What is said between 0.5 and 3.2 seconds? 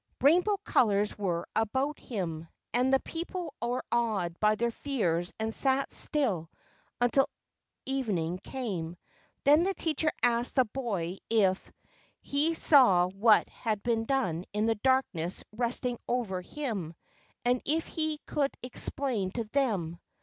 colors were about him, and the